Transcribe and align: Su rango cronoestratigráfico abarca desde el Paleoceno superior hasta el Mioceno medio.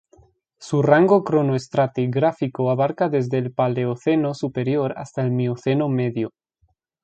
Su 0.57 0.81
rango 0.81 1.23
cronoestratigráfico 1.23 2.71
abarca 2.71 3.07
desde 3.07 3.37
el 3.37 3.53
Paleoceno 3.53 4.33
superior 4.33 4.95
hasta 4.97 5.21
el 5.21 5.29
Mioceno 5.29 5.89
medio. 5.89 6.33